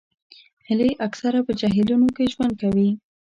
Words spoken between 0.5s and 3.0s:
هیلۍ اکثره په جهیلونو کې ژوند کوي